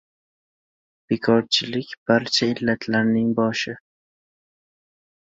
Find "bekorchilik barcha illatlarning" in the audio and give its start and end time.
1.11-3.27